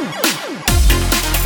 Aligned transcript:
Woo! 0.00 1.39